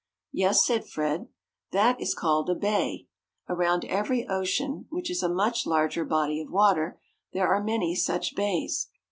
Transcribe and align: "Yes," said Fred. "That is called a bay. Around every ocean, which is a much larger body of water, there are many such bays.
"Yes," 0.31 0.65
said 0.65 0.87
Fred. 0.89 1.27
"That 1.73 2.01
is 2.01 2.15
called 2.15 2.49
a 2.49 2.55
bay. 2.55 3.05
Around 3.47 3.85
every 3.85 4.27
ocean, 4.27 4.87
which 4.89 5.11
is 5.11 5.21
a 5.21 5.29
much 5.29 5.67
larger 5.67 6.03
body 6.03 6.41
of 6.41 6.49
water, 6.49 6.99
there 7.33 7.47
are 7.47 7.63
many 7.63 7.93
such 7.93 8.35
bays. 8.35 8.87